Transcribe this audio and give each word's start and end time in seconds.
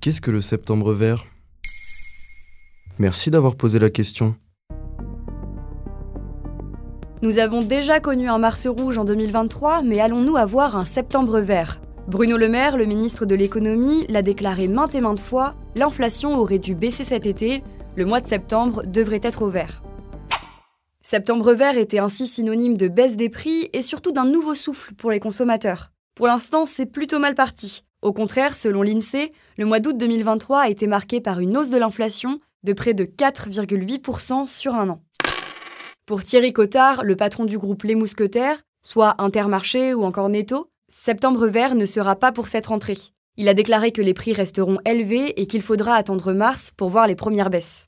Qu'est-ce 0.00 0.22
que 0.22 0.30
le 0.30 0.40
septembre 0.40 0.94
vert? 0.94 1.26
Merci 2.98 3.28
d'avoir 3.28 3.54
posé 3.54 3.78
la 3.78 3.90
question. 3.90 4.34
Nous 7.20 7.36
avons 7.36 7.60
déjà 7.60 8.00
connu 8.00 8.26
un 8.26 8.38
Mars 8.38 8.66
rouge 8.66 8.96
en 8.96 9.04
2023, 9.04 9.82
mais 9.82 10.00
allons-nous 10.00 10.38
avoir 10.38 10.78
un 10.78 10.86
septembre 10.86 11.40
vert? 11.40 11.82
Bruno 12.08 12.38
Le 12.38 12.48
Maire, 12.48 12.78
le 12.78 12.86
ministre 12.86 13.26
de 13.26 13.34
l'économie, 13.34 14.06
l'a 14.08 14.22
déclaré 14.22 14.68
maintes 14.68 14.94
et 14.94 15.02
maintes 15.02 15.20
fois, 15.20 15.54
l'inflation 15.76 16.34
aurait 16.34 16.58
dû 16.58 16.74
baisser 16.74 17.04
cet 17.04 17.26
été, 17.26 17.62
le 17.94 18.06
mois 18.06 18.22
de 18.22 18.26
septembre 18.26 18.82
devrait 18.86 19.20
être 19.22 19.42
au 19.42 19.50
vert. 19.50 19.82
Septembre 21.02 21.52
vert 21.52 21.76
était 21.76 21.98
ainsi 21.98 22.26
synonyme 22.26 22.78
de 22.78 22.88
baisse 22.88 23.18
des 23.18 23.28
prix 23.28 23.68
et 23.74 23.82
surtout 23.82 24.12
d'un 24.12 24.24
nouveau 24.24 24.54
souffle 24.54 24.94
pour 24.94 25.10
les 25.10 25.20
consommateurs. 25.20 25.92
Pour 26.14 26.26
l'instant, 26.26 26.64
c'est 26.64 26.86
plutôt 26.86 27.18
mal 27.18 27.34
parti. 27.34 27.82
Au 28.02 28.14
contraire, 28.14 28.56
selon 28.56 28.82
l'INSEE, 28.82 29.30
le 29.58 29.66
mois 29.66 29.78
d'août 29.78 29.96
2023 29.96 30.60
a 30.60 30.68
été 30.70 30.86
marqué 30.86 31.20
par 31.20 31.40
une 31.40 31.56
hausse 31.56 31.68
de 31.68 31.76
l'inflation 31.76 32.40
de 32.62 32.72
près 32.72 32.94
de 32.94 33.04
4,8% 33.04 34.46
sur 34.46 34.74
un 34.74 34.88
an. 34.88 35.02
Pour 36.06 36.24
Thierry 36.24 36.52
Cottard, 36.52 37.04
le 37.04 37.14
patron 37.14 37.44
du 37.44 37.58
groupe 37.58 37.82
Les 37.82 37.94
Mousquetaires, 37.94 38.60
soit 38.82 39.14
Intermarché 39.18 39.92
ou 39.92 40.04
encore 40.04 40.30
Netto, 40.30 40.70
septembre 40.88 41.46
vert 41.46 41.74
ne 41.74 41.84
sera 41.84 42.16
pas 42.16 42.32
pour 42.32 42.48
cette 42.48 42.66
rentrée. 42.66 42.96
Il 43.36 43.48
a 43.48 43.54
déclaré 43.54 43.92
que 43.92 44.02
les 44.02 44.14
prix 44.14 44.32
resteront 44.32 44.78
élevés 44.86 45.40
et 45.40 45.46
qu'il 45.46 45.62
faudra 45.62 45.94
attendre 45.94 46.32
mars 46.32 46.72
pour 46.76 46.88
voir 46.88 47.06
les 47.06 47.14
premières 47.14 47.50
baisses. 47.50 47.86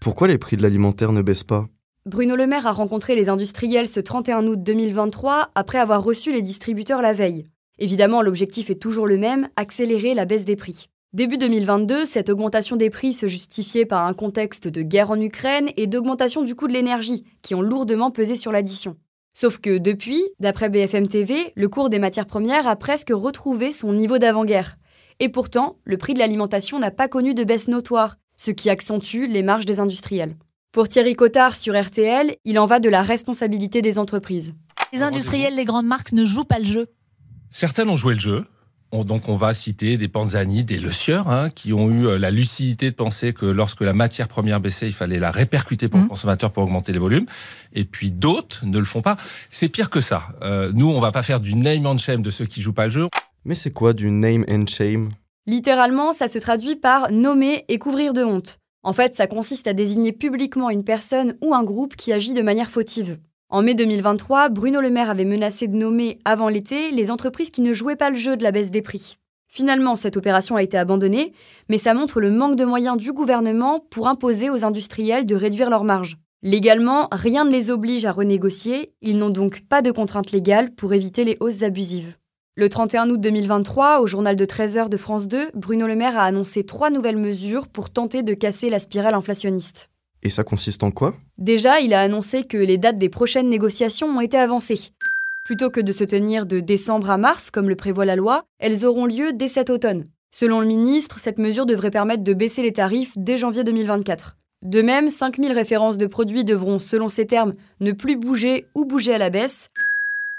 Pourquoi 0.00 0.28
les 0.28 0.38
prix 0.38 0.56
de 0.56 0.62
l'alimentaire 0.62 1.12
ne 1.12 1.22
baissent 1.22 1.44
pas? 1.44 1.66
Bruno 2.04 2.36
Le 2.36 2.46
Maire 2.46 2.66
a 2.66 2.72
rencontré 2.72 3.14
les 3.14 3.28
industriels 3.28 3.88
ce 3.88 4.00
31 4.00 4.46
août 4.46 4.62
2023 4.62 5.50
après 5.54 5.78
avoir 5.78 6.02
reçu 6.02 6.32
les 6.32 6.42
distributeurs 6.42 7.00
la 7.00 7.12
veille. 7.12 7.44
Évidemment, 7.82 8.22
l'objectif 8.22 8.70
est 8.70 8.76
toujours 8.76 9.08
le 9.08 9.16
même, 9.16 9.48
accélérer 9.56 10.14
la 10.14 10.24
baisse 10.24 10.44
des 10.44 10.54
prix. 10.54 10.86
Début 11.14 11.36
2022, 11.36 12.04
cette 12.04 12.30
augmentation 12.30 12.76
des 12.76 12.90
prix 12.90 13.12
se 13.12 13.26
justifiait 13.26 13.86
par 13.86 14.06
un 14.06 14.14
contexte 14.14 14.68
de 14.68 14.82
guerre 14.82 15.10
en 15.10 15.20
Ukraine 15.20 15.68
et 15.76 15.88
d'augmentation 15.88 16.42
du 16.42 16.54
coût 16.54 16.68
de 16.68 16.72
l'énergie, 16.72 17.24
qui 17.42 17.56
ont 17.56 17.60
lourdement 17.60 18.12
pesé 18.12 18.36
sur 18.36 18.52
l'addition. 18.52 18.94
Sauf 19.32 19.58
que 19.58 19.78
depuis, 19.78 20.22
d'après 20.38 20.68
BFM 20.68 21.08
TV, 21.08 21.52
le 21.56 21.68
cours 21.68 21.90
des 21.90 21.98
matières 21.98 22.26
premières 22.26 22.68
a 22.68 22.76
presque 22.76 23.10
retrouvé 23.12 23.72
son 23.72 23.92
niveau 23.94 24.18
d'avant-guerre. 24.18 24.76
Et 25.18 25.28
pourtant, 25.28 25.74
le 25.82 25.96
prix 25.96 26.14
de 26.14 26.20
l'alimentation 26.20 26.78
n'a 26.78 26.92
pas 26.92 27.08
connu 27.08 27.34
de 27.34 27.42
baisse 27.42 27.66
notoire, 27.66 28.14
ce 28.36 28.52
qui 28.52 28.70
accentue 28.70 29.26
les 29.26 29.42
marges 29.42 29.66
des 29.66 29.80
industriels. 29.80 30.36
Pour 30.70 30.86
Thierry 30.86 31.16
Cottard 31.16 31.56
sur 31.56 31.74
RTL, 31.74 32.36
il 32.44 32.60
en 32.60 32.66
va 32.66 32.78
de 32.78 32.88
la 32.88 33.02
responsabilité 33.02 33.82
des 33.82 33.98
entreprises. 33.98 34.54
Les 34.92 35.02
industriels, 35.02 35.56
les 35.56 35.64
grandes 35.64 35.86
marques 35.86 36.12
ne 36.12 36.24
jouent 36.24 36.44
pas 36.44 36.60
le 36.60 36.64
jeu. 36.64 36.86
Certaines 37.52 37.90
ont 37.90 37.96
joué 37.96 38.14
le 38.14 38.20
jeu. 38.20 38.46
donc 38.92 39.28
on 39.28 39.34
va 39.34 39.52
citer 39.52 39.98
des 39.98 40.08
Panzani, 40.08 40.64
des 40.64 40.78
Le 40.78 40.90
Sieur, 40.90 41.28
hein, 41.28 41.50
qui 41.50 41.74
ont 41.74 41.90
eu 41.90 42.06
euh, 42.06 42.18
la 42.18 42.30
lucidité 42.30 42.90
de 42.90 42.94
penser 42.94 43.34
que 43.34 43.44
lorsque 43.44 43.82
la 43.82 43.92
matière 43.92 44.26
première 44.26 44.58
baissait, 44.58 44.86
il 44.86 44.94
fallait 44.94 45.18
la 45.18 45.30
répercuter 45.30 45.88
pour 45.88 46.00
le 46.00 46.06
mmh. 46.06 46.08
consommateur 46.08 46.50
pour 46.50 46.62
augmenter 46.62 46.92
les 46.92 46.98
volumes. 46.98 47.26
Et 47.74 47.84
puis 47.84 48.10
d'autres 48.10 48.64
ne 48.64 48.78
le 48.78 48.84
font 48.84 49.02
pas. 49.02 49.18
C'est 49.50 49.68
pire 49.68 49.90
que 49.90 50.00
ça. 50.00 50.28
Euh, 50.40 50.72
nous, 50.74 50.88
on 50.88 50.98
va 50.98 51.12
pas 51.12 51.22
faire 51.22 51.40
du 51.40 51.54
name 51.54 51.84
and 51.84 51.98
shame 51.98 52.22
de 52.22 52.30
ceux 52.30 52.46
qui 52.46 52.62
jouent 52.62 52.72
pas 52.72 52.84
le 52.84 52.90
jeu. 52.90 53.08
Mais 53.44 53.54
c'est 53.54 53.70
quoi 53.70 53.92
du 53.92 54.10
name 54.10 54.46
and 54.48 54.66
shame? 54.66 55.10
Littéralement, 55.46 56.14
ça 56.14 56.28
se 56.28 56.38
traduit 56.38 56.76
par 56.76 57.12
nommer 57.12 57.66
et 57.68 57.78
couvrir 57.78 58.14
de 58.14 58.24
honte. 58.24 58.58
En 58.82 58.94
fait, 58.94 59.14
ça 59.14 59.26
consiste 59.26 59.66
à 59.66 59.74
désigner 59.74 60.12
publiquement 60.12 60.70
une 60.70 60.84
personne 60.84 61.36
ou 61.42 61.54
un 61.54 61.64
groupe 61.64 61.96
qui 61.96 62.12
agit 62.12 62.32
de 62.32 62.42
manière 62.42 62.70
fautive. 62.70 63.18
En 63.52 63.60
mai 63.60 63.74
2023, 63.74 64.48
Bruno 64.48 64.80
Le 64.80 64.88
Maire 64.88 65.10
avait 65.10 65.26
menacé 65.26 65.68
de 65.68 65.76
nommer, 65.76 66.18
avant 66.24 66.48
l'été, 66.48 66.90
les 66.90 67.10
entreprises 67.10 67.50
qui 67.50 67.60
ne 67.60 67.74
jouaient 67.74 67.96
pas 67.96 68.08
le 68.08 68.16
jeu 68.16 68.34
de 68.34 68.42
la 68.42 68.50
baisse 68.50 68.70
des 68.70 68.80
prix. 68.80 69.18
Finalement, 69.46 69.94
cette 69.94 70.16
opération 70.16 70.56
a 70.56 70.62
été 70.62 70.78
abandonnée, 70.78 71.34
mais 71.68 71.76
ça 71.76 71.92
montre 71.92 72.18
le 72.18 72.30
manque 72.30 72.56
de 72.56 72.64
moyens 72.64 72.96
du 72.96 73.12
gouvernement 73.12 73.84
pour 73.90 74.08
imposer 74.08 74.48
aux 74.48 74.64
industriels 74.64 75.26
de 75.26 75.34
réduire 75.34 75.68
leurs 75.68 75.84
marges. 75.84 76.16
Légalement, 76.42 77.08
rien 77.12 77.44
ne 77.44 77.50
les 77.50 77.70
oblige 77.70 78.06
à 78.06 78.12
renégocier, 78.12 78.94
ils 79.02 79.18
n'ont 79.18 79.28
donc 79.28 79.60
pas 79.68 79.82
de 79.82 79.90
contraintes 79.90 80.32
légales 80.32 80.74
pour 80.74 80.94
éviter 80.94 81.24
les 81.24 81.36
hausses 81.40 81.62
abusives. 81.62 82.16
Le 82.54 82.70
31 82.70 83.10
août 83.10 83.20
2023, 83.20 84.00
au 84.00 84.06
journal 84.06 84.34
de 84.34 84.46
13h 84.46 84.88
de 84.88 84.96
France 84.96 85.28
2, 85.28 85.50
Bruno 85.52 85.86
Le 85.86 85.94
Maire 85.94 86.16
a 86.16 86.24
annoncé 86.24 86.64
trois 86.64 86.88
nouvelles 86.88 87.18
mesures 87.18 87.68
pour 87.68 87.90
tenter 87.90 88.22
de 88.22 88.32
casser 88.32 88.70
la 88.70 88.78
spirale 88.78 89.12
inflationniste. 89.12 89.90
Et 90.22 90.30
ça 90.30 90.44
consiste 90.44 90.84
en 90.84 90.90
quoi? 90.90 91.14
Déjà, 91.38 91.80
il 91.80 91.94
a 91.94 92.00
annoncé 92.00 92.44
que 92.44 92.56
les 92.56 92.78
dates 92.78 92.98
des 92.98 93.08
prochaines 93.08 93.48
négociations 93.48 94.06
ont 94.06 94.20
été 94.20 94.36
avancées. 94.36 94.90
Plutôt 95.44 95.70
que 95.70 95.80
de 95.80 95.92
se 95.92 96.04
tenir 96.04 96.46
de 96.46 96.60
décembre 96.60 97.10
à 97.10 97.18
mars, 97.18 97.50
comme 97.50 97.68
le 97.68 97.74
prévoit 97.74 98.04
la 98.04 98.14
loi, 98.14 98.44
elles 98.60 98.86
auront 98.86 99.06
lieu 99.06 99.32
dès 99.32 99.48
cet 99.48 99.70
automne. 99.70 100.06
Selon 100.30 100.60
le 100.60 100.66
ministre, 100.66 101.18
cette 101.18 101.38
mesure 101.38 101.66
devrait 101.66 101.90
permettre 101.90 102.22
de 102.22 102.32
baisser 102.32 102.62
les 102.62 102.72
tarifs 102.72 103.12
dès 103.16 103.36
janvier 103.36 103.64
2024. 103.64 104.36
De 104.62 104.80
même, 104.80 105.10
5000 105.10 105.52
références 105.52 105.98
de 105.98 106.06
produits 106.06 106.44
devront, 106.44 106.78
selon 106.78 107.08
ces 107.08 107.26
termes, 107.26 107.54
ne 107.80 107.90
plus 107.90 108.16
bouger 108.16 108.66
ou 108.76 108.84
bouger 108.84 109.12
à 109.12 109.18
la 109.18 109.28
baisse. 109.28 109.68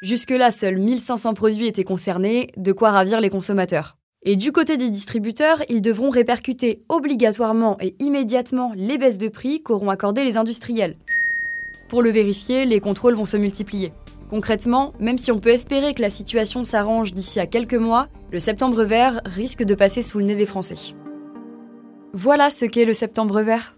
Jusque-là, 0.00 0.52
seuls 0.52 0.78
1500 0.78 1.34
produits 1.34 1.66
étaient 1.66 1.82
concernés, 1.82 2.50
de 2.56 2.72
quoi 2.72 2.92
ravir 2.92 3.20
les 3.20 3.30
consommateurs. 3.30 3.98
Et 4.24 4.36
du 4.36 4.52
côté 4.52 4.76
des 4.76 4.88
distributeurs, 4.88 5.62
ils 5.68 5.82
devront 5.82 6.08
répercuter 6.08 6.84
obligatoirement 6.88 7.76
et 7.80 7.96
immédiatement 7.98 8.72
les 8.76 8.96
baisses 8.96 9.18
de 9.18 9.26
prix 9.26 9.62
qu'auront 9.62 9.90
accordées 9.90 10.24
les 10.24 10.36
industriels. 10.36 10.96
Pour 11.88 12.02
le 12.02 12.10
vérifier, 12.10 12.64
les 12.64 12.78
contrôles 12.78 13.16
vont 13.16 13.26
se 13.26 13.36
multiplier. 13.36 13.92
Concrètement, 14.30 14.92
même 15.00 15.18
si 15.18 15.32
on 15.32 15.40
peut 15.40 15.50
espérer 15.50 15.92
que 15.92 16.02
la 16.02 16.08
situation 16.08 16.64
s'arrange 16.64 17.12
d'ici 17.12 17.40
à 17.40 17.46
quelques 17.46 17.74
mois, 17.74 18.08
le 18.30 18.38
septembre 18.38 18.84
vert 18.84 19.20
risque 19.24 19.64
de 19.64 19.74
passer 19.74 20.02
sous 20.02 20.20
le 20.20 20.24
nez 20.24 20.36
des 20.36 20.46
Français. 20.46 20.94
Voilà 22.14 22.48
ce 22.48 22.64
qu'est 22.64 22.84
le 22.84 22.94
septembre 22.94 23.42
vert. 23.42 23.74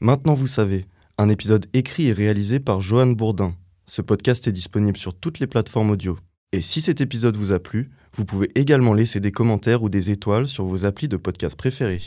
Maintenant 0.00 0.34
vous 0.34 0.46
savez, 0.46 0.86
un 1.18 1.28
épisode 1.28 1.66
écrit 1.72 2.08
et 2.08 2.12
réalisé 2.12 2.60
par 2.60 2.80
Johan 2.80 3.08
Bourdin. 3.08 3.54
Ce 3.86 4.02
podcast 4.02 4.46
est 4.46 4.52
disponible 4.52 4.96
sur 4.96 5.14
toutes 5.14 5.40
les 5.40 5.48
plateformes 5.48 5.90
audio. 5.90 6.16
Et 6.54 6.62
si 6.62 6.80
cet 6.80 7.00
épisode 7.00 7.36
vous 7.36 7.50
a 7.50 7.58
plu, 7.58 7.90
vous 8.14 8.24
pouvez 8.24 8.48
également 8.54 8.94
laisser 8.94 9.18
des 9.18 9.32
commentaires 9.32 9.82
ou 9.82 9.88
des 9.88 10.12
étoiles 10.12 10.46
sur 10.46 10.64
vos 10.64 10.86
applis 10.86 11.08
de 11.08 11.16
podcast 11.16 11.56
préférés. 11.56 12.00